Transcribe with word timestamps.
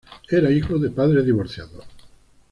Era 0.31 0.49
el 0.49 0.57
hijo 0.57 0.79
de 0.79 0.89
padres 0.89 1.23
divorciados. 1.25 1.85